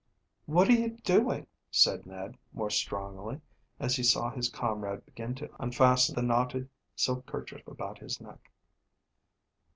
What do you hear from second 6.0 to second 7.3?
the knotted silk